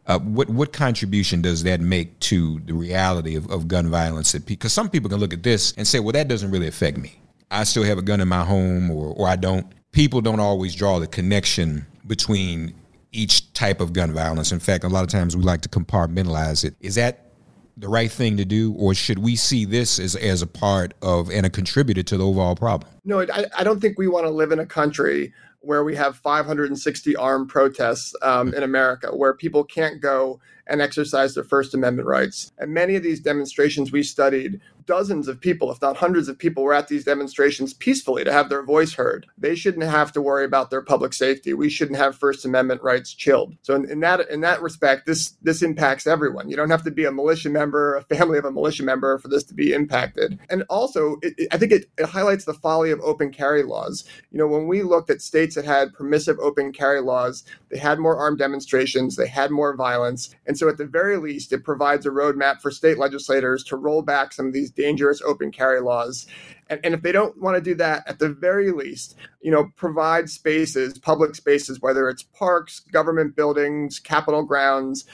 Uh, 0.09 0.19
what 0.21 0.49
what 0.49 0.73
contribution 0.73 1.43
does 1.43 1.63
that 1.65 1.81
make 1.81 2.19
to 2.19 2.61
the 2.61 2.73
reality 2.73 3.37
of, 3.37 3.49
of 3.51 3.69
gun 3.69 3.91
violence? 3.91 4.33
Because 4.39 4.73
some 4.73 4.89
people 4.89 5.11
can 5.11 5.19
look 5.19 5.35
at 5.35 5.43
this 5.43 5.73
and 5.77 5.87
say, 5.87 6.01
"Well, 6.01 6.13
that 6.13 6.29
doesn't 6.29 6.51
really 6.51 6.67
affect 6.67 6.97
me. 6.97 7.21
I 7.51 7.65
still 7.65 7.85
have 7.85 7.99
a 7.99 8.03
gun 8.03 8.21
in 8.21 8.29
my 8.29 8.43
home, 8.43 8.91
or 8.91 9.15
or 9.15 9.29
I 9.29 9.37
don't." 9.37 9.67
People 9.93 10.23
don't 10.23 10.41
always 10.41 10.75
draw 10.75 10.99
the 10.99 11.07
connection 11.07 11.87
between 12.07 12.75
each 13.13 13.53
type 13.53 13.81
of 13.81 13.93
gun 13.93 14.13
violence. 14.13 14.51
In 14.51 14.61
fact, 14.61 14.85
a 14.85 14.89
lot 14.89 15.03
of 15.03 15.11
times 15.11 15.37
we 15.37 15.43
like 15.43 15.61
to 15.63 15.69
compartmentalize 15.69 16.65
it. 16.65 16.75
Is 16.81 16.95
that 16.95 17.33
the 17.77 17.89
right 17.89 18.11
thing 18.11 18.37
to 18.39 18.45
do, 18.45 18.73
or 18.75 18.95
should 18.95 19.19
we 19.19 19.37
see 19.37 19.65
this 19.65 19.99
as, 19.99 20.17
as 20.17 20.43
a 20.43 20.47
part 20.47 20.95
of 21.03 21.31
and 21.31 21.47
a 21.47 21.51
contributor 21.51 22.03
to 22.03 22.17
the 22.17 22.27
overall 22.27 22.57
problem? 22.57 22.91
No, 23.05 23.21
I, 23.21 23.45
I 23.57 23.65
don't 23.65 23.81
think 23.81 23.99
we 23.99 24.09
want 24.09 24.27
to 24.27 24.31
live 24.31 24.53
in 24.53 24.59
a 24.59 24.67
country 24.67 25.33
where 25.69 25.85
we 25.85 25.95
have 25.95 26.17
560 26.17 27.15
armed 27.17 27.51
protests 27.51 28.15
um, 28.23 28.55
in 28.55 28.63
America, 28.63 29.15
where 29.15 29.35
people 29.35 29.63
can't 29.63 30.01
go 30.01 30.41
and 30.69 30.81
exercise 30.81 31.35
their 31.35 31.45
First 31.45 31.75
Amendment 31.75 32.09
rights. 32.09 32.53
And 32.59 32.73
many 32.73 32.97
of 32.97 33.03
these 33.03 33.21
demonstrations 33.21 33.93
we 33.93 34.03
studied 34.03 34.61
dozens 34.89 35.29
of 35.29 35.39
people, 35.39 35.71
if 35.71 35.81
not 35.83 35.99
hundreds 35.99 36.29
of 36.29 36.39
people, 36.39 36.65
were 36.65 36.73
at 36.73 36.89
these 36.89 37.05
demonstrations 37.05 37.75
peacefully 37.75 38.25
to 38.25 38.33
have 38.33 38.49
their 38.49 38.65
voice 38.65 38.95
heard. 38.95 39.27
They 39.37 39.55
shouldn't 39.55 39.85
have 39.85 40.13
to 40.13 40.23
worry 40.23 40.47
about 40.47 40.71
their 40.71 40.81
public 40.83 41.13
safety. 41.13 41.53
We 41.53 41.69
shouldn't 41.69 41.99
have 41.99 42.17
First 42.17 42.45
Amendment 42.45 42.83
rights 42.83 43.13
chilled. 43.13 43.55
So 43.63 43.75
in, 43.75 43.89
in 43.91 44.01
that 44.01 44.29
in 44.31 44.41
that 44.41 44.63
respect, 44.63 45.07
this 45.07 45.37
this 45.43 45.63
impacts 45.63 46.07
everyone. 46.07 46.49
You 46.49 46.57
don't 46.57 46.71
have 46.71 46.85
to 46.85 46.91
be 46.91 47.05
a 47.05 47.13
militia 47.13 47.51
member, 47.51 47.97
a 47.97 48.03
family 48.03 48.39
of 48.39 48.47
a 48.47 48.51
militia 48.51 48.83
member, 48.83 49.19
for 49.19 49.29
this 49.29 49.45
to 49.45 49.55
be 49.55 49.73
impacted. 49.75 50.39
And 50.49 50.65
also, 50.71 51.19
it, 51.23 51.35
it, 51.37 51.49
I 51.53 51.59
think 51.59 51.73
it, 51.73 51.87
it 51.99 52.07
highlights 52.07 52.47
the 52.47 52.55
folly 52.55 52.91
of 52.91 53.01
open 53.01 53.31
carry 53.31 53.63
laws. 53.63 54.05
You 54.31 54.39
know, 54.39 54.47
when 54.47 54.67
we 54.67 54.83
looked 54.83 55.11
at 55.11 55.21
states 55.21 55.55
that 55.55 55.67
had 55.67 55.93
permissive 55.93 56.39
open 56.41 56.73
carry 56.73 57.03
laws, 57.03 57.45
they 57.71 57.79
had 57.79 57.99
more 57.99 58.17
armed 58.17 58.39
demonstrations, 58.39 59.17
they 59.17 59.29
had 59.29 59.51
more 59.51 59.77
violence, 59.77 60.35
and 60.47 60.58
so 60.59 60.69
at 60.69 60.77
the 60.77 60.87
very 60.87 61.17
least, 61.17 61.53
it 61.53 61.65
provides 61.65 62.05
a 62.07 62.11
roadmap 62.11 62.61
for 62.61 62.71
state 62.71 62.99
legislators 62.99 63.63
to 63.65 63.77
roll 63.77 64.03
back 64.03 64.33
some 64.33 64.47
of 64.47 64.53
these 64.53 64.71
dangerous 64.71 65.23
open 65.23 65.51
carry 65.51 65.81
laws. 65.81 66.27
And, 66.69 66.81
and 66.85 66.95
if 66.95 67.03
they 67.03 67.13
don't 67.13 67.41
want 67.41 67.57
to 67.57 67.61
do 67.61 67.75
that, 67.77 68.03
at 68.07 68.19
the 68.19 68.29
very 68.29 68.73
least, 68.73 69.17
you 69.41 69.51
know, 69.51 69.71
provide 69.77 70.29
spaces, 70.29 70.99
public 70.99 71.35
spaces, 71.35 71.81
whether 71.81 72.09
it's 72.09 72.23
parks, 72.23 72.81
government 72.81 73.37
buildings, 73.37 73.99
capitol 73.99 74.43
grounds, 74.43 75.05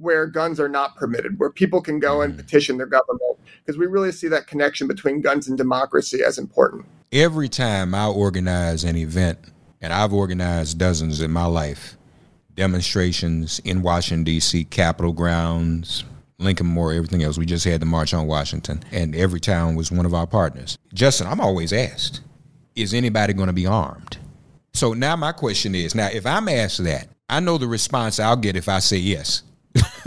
where 0.00 0.26
guns 0.26 0.58
are 0.60 0.68
not 0.68 0.96
permitted, 0.96 1.38
where 1.38 1.50
people 1.50 1.80
can 1.80 1.98
go 1.98 2.22
and 2.22 2.34
mm. 2.34 2.36
petition 2.36 2.78
their 2.78 2.86
government, 2.86 3.38
because 3.64 3.78
we 3.78 3.86
really 3.86 4.12
see 4.12 4.28
that 4.28 4.46
connection 4.46 4.86
between 4.86 5.20
guns 5.20 5.48
and 5.48 5.58
democracy 5.58 6.22
as 6.22 6.38
important. 6.38 6.86
Every 7.12 7.48
time 7.48 7.94
I 7.94 8.06
organize 8.06 8.84
an 8.84 8.96
event, 8.96 9.38
and 9.80 9.92
I've 9.92 10.12
organized 10.12 10.78
dozens 10.78 11.20
in 11.20 11.30
my 11.30 11.44
life, 11.44 11.96
demonstrations 12.56 13.60
in 13.60 13.82
Washington, 13.82 14.24
D.C., 14.24 14.64
Capitol 14.64 15.12
grounds, 15.12 16.04
Lincoln 16.38 16.66
Memorial, 16.66 16.98
everything 16.98 17.22
else. 17.22 17.38
We 17.38 17.46
just 17.46 17.64
had 17.64 17.80
the 17.80 17.86
March 17.86 18.12
on 18.12 18.26
Washington, 18.26 18.82
and 18.90 19.14
Everytown 19.14 19.76
was 19.76 19.92
one 19.92 20.06
of 20.06 20.14
our 20.14 20.26
partners. 20.26 20.78
Justin, 20.92 21.26
I'm 21.26 21.40
always 21.40 21.72
asked, 21.72 22.20
is 22.74 22.92
anybody 22.92 23.32
going 23.32 23.46
to 23.46 23.52
be 23.52 23.66
armed? 23.66 24.18
So 24.74 24.92
now 24.92 25.16
my 25.16 25.32
question 25.32 25.74
is 25.74 25.94
now, 25.94 26.08
if 26.12 26.26
I'm 26.26 26.48
asked 26.48 26.84
that, 26.84 27.08
I 27.28 27.40
know 27.40 27.58
the 27.58 27.66
response 27.66 28.20
I'll 28.20 28.36
get 28.36 28.56
if 28.56 28.68
I 28.68 28.78
say 28.80 28.98
yes. 28.98 29.42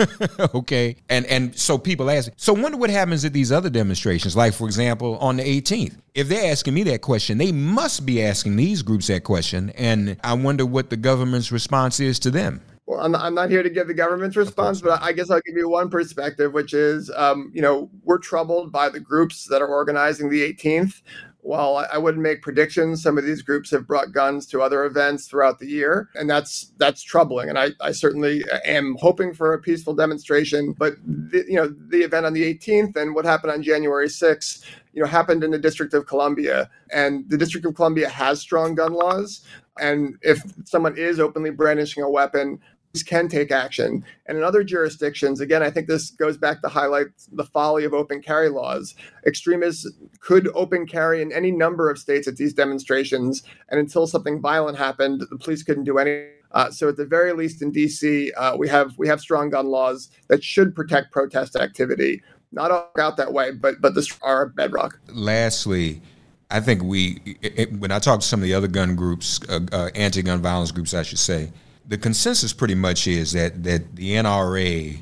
okay. 0.55 0.95
And 1.09 1.25
and 1.25 1.57
so 1.57 1.77
people 1.77 2.09
ask, 2.09 2.31
so 2.37 2.53
wonder 2.53 2.77
what 2.77 2.89
happens 2.89 3.25
at 3.25 3.33
these 3.33 3.51
other 3.51 3.69
demonstrations, 3.69 4.35
like 4.35 4.53
for 4.53 4.65
example, 4.65 5.17
on 5.17 5.37
the 5.37 5.43
18th. 5.43 5.95
If 6.15 6.27
they're 6.27 6.51
asking 6.51 6.73
me 6.73 6.83
that 6.83 7.01
question, 7.01 7.37
they 7.37 7.51
must 7.51 8.05
be 8.05 8.23
asking 8.23 8.55
these 8.55 8.81
groups 8.81 9.07
that 9.07 9.23
question. 9.23 9.69
And 9.71 10.17
I 10.23 10.33
wonder 10.33 10.65
what 10.65 10.89
the 10.89 10.97
government's 10.97 11.51
response 11.51 11.99
is 11.99 12.19
to 12.19 12.31
them. 12.31 12.61
Well, 12.89 13.01
I'm, 13.01 13.13
I'm 13.13 13.35
not 13.35 13.51
here 13.51 13.61
to 13.61 13.69
give 13.69 13.85
the 13.85 13.93
government's 13.93 14.35
response, 14.35 14.81
but 14.81 14.99
I 15.03 15.11
guess 15.11 15.29
I'll 15.29 15.41
give 15.45 15.55
you 15.55 15.69
one 15.69 15.91
perspective, 15.91 16.53
which 16.53 16.73
is, 16.73 17.11
um, 17.15 17.51
you 17.53 17.61
know, 17.61 17.87
we're 18.03 18.17
troubled 18.17 18.71
by 18.71 18.89
the 18.89 18.99
groups 18.99 19.45
that 19.45 19.61
are 19.61 19.67
organizing 19.67 20.27
the 20.27 20.41
18th. 20.51 21.03
While 21.41 21.85
I 21.93 21.99
wouldn't 21.99 22.23
make 22.23 22.41
predictions, 22.41 23.03
some 23.03 23.19
of 23.19 23.25
these 23.25 23.43
groups 23.43 23.69
have 23.71 23.85
brought 23.85 24.11
guns 24.11 24.47
to 24.47 24.63
other 24.63 24.85
events 24.85 25.27
throughout 25.27 25.59
the 25.59 25.67
year, 25.67 26.09
and 26.15 26.27
that's 26.27 26.73
that's 26.77 27.01
troubling. 27.01 27.47
And 27.47 27.57
I, 27.57 27.69
I 27.79 27.91
certainly 27.91 28.43
am 28.65 28.97
hoping 28.99 29.33
for 29.35 29.53
a 29.53 29.61
peaceful 29.61 29.93
demonstration. 29.93 30.73
But 30.73 30.95
the, 31.05 31.45
you 31.47 31.55
know, 31.55 31.73
the 31.89 31.99
event 31.99 32.25
on 32.25 32.33
the 32.33 32.53
18th 32.53 32.95
and 32.97 33.15
what 33.15 33.23
happened 33.23 33.53
on 33.53 33.63
January 33.63 34.07
6th, 34.07 34.65
you 34.93 35.01
know, 35.01 35.07
happened 35.07 35.43
in 35.43 35.51
the 35.51 35.59
District 35.59 35.93
of 35.93 36.07
Columbia, 36.07 36.69
and 36.91 37.29
the 37.29 37.37
District 37.37 37.65
of 37.65 37.75
Columbia 37.75 38.09
has 38.09 38.41
strong 38.41 38.73
gun 38.73 38.93
laws. 38.93 39.45
And 39.79 40.17
if 40.21 40.43
someone 40.65 40.97
is 40.97 41.21
openly 41.21 41.51
brandishing 41.51 42.03
a 42.03 42.09
weapon, 42.09 42.59
can 43.05 43.27
take 43.27 43.51
action. 43.51 44.03
And 44.25 44.37
in 44.37 44.43
other 44.43 44.63
jurisdictions, 44.63 45.39
again, 45.39 45.61
I 45.61 45.69
think 45.69 45.87
this 45.87 46.09
goes 46.11 46.37
back 46.37 46.61
to 46.61 46.69
highlight 46.69 47.07
the 47.31 47.43
folly 47.43 47.85
of 47.85 47.93
open 47.93 48.21
carry 48.21 48.49
laws. 48.49 48.95
Extremists 49.25 49.87
could 50.19 50.49
open 50.55 50.87
carry 50.87 51.21
in 51.21 51.31
any 51.31 51.51
number 51.51 51.89
of 51.89 51.99
states 51.99 52.27
at 52.27 52.37
these 52.37 52.53
demonstrations, 52.53 53.43
and 53.69 53.79
until 53.79 54.07
something 54.07 54.41
violent 54.41 54.77
happened, 54.77 55.23
the 55.29 55.37
police 55.37 55.63
couldn't 55.63 55.83
do 55.83 55.97
anything. 55.97 56.31
Uh, 56.51 56.71
so 56.71 56.89
at 56.89 56.97
the 56.97 57.05
very 57.05 57.31
least 57.31 57.61
in 57.61 57.71
DC, 57.71 58.31
uh, 58.35 58.55
we 58.57 58.67
have 58.67 58.97
we 58.97 59.07
have 59.07 59.21
strong 59.21 59.51
gun 59.51 59.67
laws 59.67 60.09
that 60.29 60.43
should 60.43 60.75
protect 60.75 61.11
protest 61.11 61.55
activity. 61.55 62.23
Not 62.51 62.71
all 62.71 62.89
out 62.99 63.17
that 63.17 63.33
way, 63.33 63.51
but 63.51 63.79
but 63.81 63.93
this 63.93 64.17
are 64.23 64.47
bedrock. 64.47 64.99
Lastly, 65.09 66.01
I 66.49 66.59
think 66.59 66.81
we 66.81 67.37
it, 67.43 67.71
when 67.73 67.91
I 67.91 67.99
talk 67.99 68.21
to 68.21 68.25
some 68.25 68.39
of 68.39 68.45
the 68.45 68.55
other 68.55 68.67
gun 68.67 68.95
groups, 68.95 69.39
uh, 69.47 69.59
uh 69.71 69.89
anti-gun 69.93 70.41
violence 70.41 70.71
groups, 70.71 70.95
I 70.95 71.03
should 71.03 71.19
say 71.19 71.51
the 71.89 71.97
consensus 71.97 72.53
pretty 72.53 72.75
much 72.75 73.07
is 73.07 73.33
that 73.33 73.63
that 73.63 73.95
the 73.95 74.11
NRA 74.11 75.01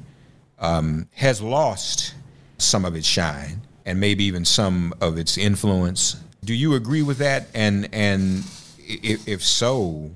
um, 0.58 1.08
has 1.14 1.42
lost 1.42 2.16
some 2.58 2.86
of 2.86 2.96
its 2.96 3.06
shine 3.06 3.62
and 3.86 4.00
maybe 4.00 4.24
even 4.24 4.44
some 4.44 4.94
of 5.02 5.18
its 5.18 5.38
influence. 5.38 6.16
Do 6.44 6.54
you 6.54 6.74
agree 6.74 7.04
with 7.04 7.18
that? 7.20 7.48
And 7.54 7.90
and 7.94 8.44
if, 8.80 9.28
if 9.28 9.44
so, 9.44 10.12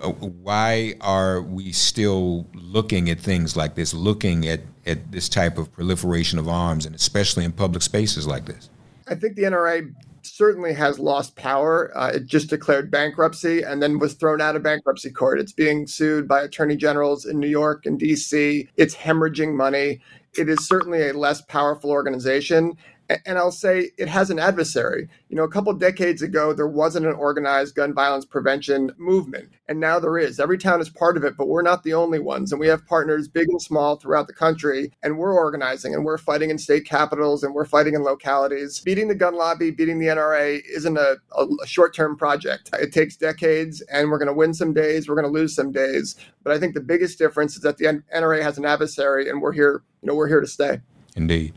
uh, 0.00 0.10
why 0.10 0.94
are 1.00 1.42
we 1.42 1.72
still 1.72 2.46
looking 2.54 3.10
at 3.10 3.18
things 3.18 3.56
like 3.56 3.74
this, 3.74 3.92
looking 3.92 4.46
at, 4.46 4.60
at 4.86 5.10
this 5.10 5.28
type 5.28 5.58
of 5.58 5.72
proliferation 5.72 6.38
of 6.38 6.48
arms, 6.48 6.86
and 6.86 6.94
especially 6.94 7.44
in 7.44 7.50
public 7.50 7.82
spaces 7.82 8.28
like 8.28 8.46
this? 8.46 8.70
I 9.08 9.16
think 9.16 9.34
the 9.34 9.42
NRA 9.42 9.92
certainly 10.26 10.72
has 10.74 10.98
lost 10.98 11.36
power. 11.36 11.90
Uh, 11.96 12.12
it 12.14 12.26
just 12.26 12.50
declared 12.50 12.90
bankruptcy 12.90 13.62
and 13.62 13.82
then 13.82 13.98
was 13.98 14.14
thrown 14.14 14.40
out 14.40 14.56
of 14.56 14.62
bankruptcy 14.62 15.10
court. 15.10 15.40
It's 15.40 15.52
being 15.52 15.86
sued 15.86 16.28
by 16.28 16.42
attorney 16.42 16.76
generals 16.76 17.26
in 17.26 17.38
New 17.38 17.48
York 17.48 17.86
and 17.86 18.00
DC. 18.00 18.68
It's 18.76 18.94
hemorrhaging 18.94 19.54
money. 19.54 20.00
It 20.36 20.48
is 20.48 20.66
certainly 20.66 21.08
a 21.08 21.12
less 21.12 21.42
powerful 21.42 21.90
organization 21.90 22.76
and 23.26 23.38
I'll 23.38 23.52
say 23.52 23.90
it 23.98 24.08
has 24.08 24.30
an 24.30 24.38
adversary. 24.38 25.08
You 25.28 25.36
know, 25.36 25.44
a 25.44 25.50
couple 25.50 25.72
decades 25.72 26.22
ago, 26.22 26.52
there 26.52 26.68
wasn't 26.68 27.06
an 27.06 27.14
organized 27.14 27.74
gun 27.74 27.94
violence 27.94 28.24
prevention 28.24 28.92
movement, 28.98 29.50
and 29.68 29.80
now 29.80 29.98
there 29.98 30.18
is. 30.18 30.38
Everytown 30.38 30.80
is 30.80 30.88
part 30.88 31.16
of 31.16 31.24
it, 31.24 31.36
but 31.36 31.48
we're 31.48 31.62
not 31.62 31.82
the 31.82 31.94
only 31.94 32.18
ones. 32.18 32.52
And 32.52 32.60
we 32.60 32.68
have 32.68 32.86
partners 32.86 33.28
big 33.28 33.48
and 33.48 33.60
small 33.60 33.96
throughout 33.96 34.26
the 34.26 34.32
country, 34.32 34.92
and 35.02 35.18
we're 35.18 35.34
organizing 35.34 35.94
and 35.94 36.04
we're 36.04 36.18
fighting 36.18 36.50
in 36.50 36.58
state 36.58 36.84
capitals 36.84 37.42
and 37.42 37.54
we're 37.54 37.64
fighting 37.64 37.94
in 37.94 38.02
localities. 38.02 38.80
Beating 38.80 39.08
the 39.08 39.14
gun 39.14 39.34
lobby, 39.34 39.70
beating 39.70 39.98
the 39.98 40.06
NRA 40.06 40.60
isn't 40.68 40.96
a, 40.96 41.16
a 41.36 41.66
short 41.66 41.94
term 41.94 42.16
project. 42.16 42.70
It 42.74 42.92
takes 42.92 43.16
decades, 43.16 43.80
and 43.82 44.10
we're 44.10 44.18
going 44.18 44.28
to 44.28 44.34
win 44.34 44.54
some 44.54 44.72
days, 44.72 45.08
we're 45.08 45.20
going 45.20 45.32
to 45.32 45.38
lose 45.40 45.54
some 45.54 45.72
days. 45.72 46.16
But 46.42 46.52
I 46.52 46.58
think 46.58 46.74
the 46.74 46.80
biggest 46.80 47.18
difference 47.18 47.56
is 47.56 47.62
that 47.62 47.78
the 47.78 48.02
NRA 48.14 48.42
has 48.42 48.58
an 48.58 48.64
adversary, 48.64 49.28
and 49.28 49.42
we're 49.42 49.52
here. 49.52 49.82
You 50.02 50.06
know, 50.06 50.14
we're 50.14 50.28
here 50.28 50.40
to 50.40 50.46
stay. 50.46 50.80
Indeed. 51.16 51.54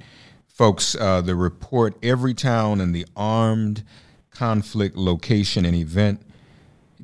Folks, 0.54 0.96
uh, 0.96 1.20
the 1.20 1.36
report 1.36 2.00
Everytown 2.02 2.80
in 2.80 2.92
the 2.92 3.08
Armed 3.16 3.84
Conflict 4.30 4.96
Location 4.96 5.66
and 5.66 5.76
Event 5.76 6.22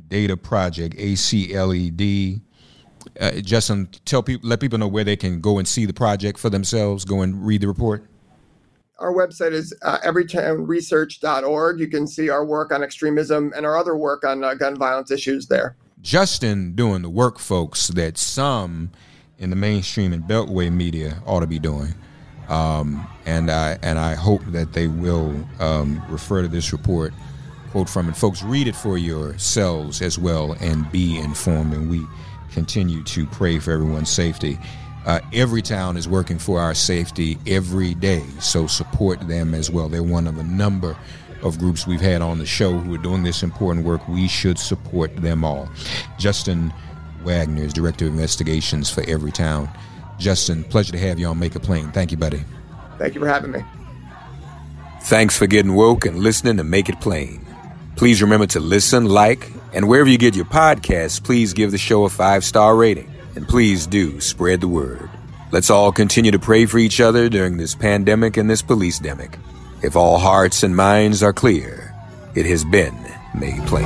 Data 0.08 0.38
Project, 0.38 0.96
ACLED. 1.00 2.42
Uh, 3.20 3.32
Justin, 3.42 3.90
tell 4.06 4.22
people, 4.22 4.48
let 4.48 4.60
people 4.60 4.78
know 4.78 4.88
where 4.88 5.04
they 5.04 5.16
can 5.16 5.42
go 5.42 5.58
and 5.58 5.68
see 5.68 5.88
the 5.88 5.94
project 5.94 6.38
for 6.38 6.52
themselves. 6.52 7.06
Go 7.06 7.22
and 7.22 7.44
read 7.44 7.62
the 7.62 7.68
report. 7.68 8.06
Our 9.00 9.12
website 9.12 9.54
is 9.54 9.74
uh, 9.82 9.98
everytownresearch.org. 10.06 11.80
You 11.80 11.88
can 11.88 12.06
see 12.06 12.30
our 12.30 12.46
work 12.46 12.72
on 12.72 12.84
extremism 12.84 13.52
and 13.56 13.66
our 13.66 13.76
other 13.76 13.98
work 13.98 14.24
on 14.24 14.44
uh, 14.44 14.54
gun 14.54 14.78
violence 14.78 15.10
issues 15.10 15.48
there. 15.48 15.76
Justin 16.04 16.76
doing 16.76 17.02
the 17.02 17.10
work, 17.10 17.40
folks, 17.40 17.88
that 17.88 18.20
some 18.20 18.92
in 19.40 19.50
the 19.50 19.56
mainstream 19.56 20.14
and 20.14 20.26
beltway 20.26 20.72
media 20.72 21.24
ought 21.26 21.40
to 21.40 21.48
be 21.48 21.58
doing. 21.58 21.96
Um, 22.50 23.08
and 23.26 23.52
I 23.52 23.78
and 23.84 24.00
I 24.00 24.16
hope 24.16 24.42
that 24.48 24.74
they 24.74 24.88
will 24.88 25.36
um, 25.60 26.02
refer 26.10 26.42
to 26.42 26.48
this 26.48 26.72
report, 26.72 27.14
quote 27.72 27.88
from 27.88 28.10
it. 28.10 28.18
Folks, 28.18 28.42
read 28.42 28.68
it 28.68 28.76
for 28.76 28.98
yourselves 28.98 30.02
as 30.02 30.18
well 30.18 30.54
and 30.60 30.92
be 30.92 31.18
informed. 31.18 31.74
And 31.74 31.90
we 31.90 32.06
continue 32.52 33.04
to 33.04 33.26
pray 33.28 33.60
for 33.60 33.72
everyone's 33.72 34.10
safety. 34.10 34.58
Uh, 35.06 35.20
Everytown 35.32 35.96
is 35.96 36.08
working 36.08 36.38
for 36.38 36.60
our 36.60 36.74
safety 36.74 37.38
every 37.48 37.94
day, 37.94 38.24
so 38.40 38.68
support 38.68 39.20
them 39.28 39.54
as 39.54 39.70
well. 39.72 39.88
They're 39.88 40.04
one 40.04 40.28
of 40.28 40.38
a 40.38 40.44
number 40.44 40.98
of 41.42 41.58
groups 41.58 41.88
we've 41.88 42.02
had 42.02 42.22
on 42.22 42.38
the 42.38 42.46
show 42.46 42.78
who 42.78 42.94
are 42.96 43.00
doing 43.00 43.24
this 43.24 43.44
important 43.44 43.86
work. 43.86 44.06
We 44.08 44.28
should 44.28 44.60
support 44.60 45.16
them 45.16 45.46
all. 45.46 45.70
Justin 46.18 46.74
Wagner 47.24 47.64
is 47.64 47.74
Director 47.74 48.08
of 48.08 48.12
Investigations 48.12 48.90
for 48.90 49.02
Everytown. 49.04 49.74
Justin, 50.20 50.64
pleasure 50.66 50.92
to 50.92 51.00
have 51.00 51.18
you 51.18 51.28
on 51.28 51.40
Make 51.40 51.56
It 51.56 51.64
Plain. 51.64 51.92
Thank 51.92 52.12
you, 52.12 52.18
buddy. 52.18 52.44
Thank 52.98 53.16
you 53.16 53.22
for 53.22 53.28
having 53.28 53.52
me. 53.52 53.64
Thanks 55.04 55.38
for 55.38 55.48
getting 55.48 55.74
woke 55.74 56.06
and 56.06 56.20
listening 56.20 56.58
to 56.58 56.64
Make 56.64 56.90
It 56.90 57.00
Plain. 57.00 57.46
Please 57.96 58.22
remember 58.22 58.46
to 58.48 58.60
listen, 58.60 59.06
like, 59.06 59.52
and 59.74 59.88
wherever 59.88 60.10
you 60.10 60.18
get 60.18 60.36
your 60.36 60.46
podcasts, 60.46 61.24
please 61.24 61.54
give 61.54 61.72
the 61.72 61.78
show 61.78 62.04
a 62.04 62.10
five 62.10 62.44
star 62.44 62.76
rating. 62.76 63.12
And 63.36 63.48
please 63.48 63.88
do 63.88 64.20
spread 64.20 64.60
the 64.62 64.68
word. 64.68 65.10
Let's 65.52 65.70
all 65.70 65.92
continue 65.92 66.32
to 66.32 66.40
pray 66.40 66.66
for 66.66 66.78
each 66.78 67.00
other 67.00 67.30
during 67.30 67.58
this 67.58 67.74
pandemic 67.74 68.38
and 68.38 68.50
this 68.50 68.62
police 68.62 69.00
demic. 69.00 69.40
If 69.82 69.96
all 69.96 70.18
hearts 70.18 70.64
and 70.64 70.76
minds 70.76 71.24
are 71.24 71.34
clear, 71.34 71.96
it 72.36 72.46
has 72.46 72.66
been 72.66 72.96
made 73.34 73.66
plain. 73.66 73.86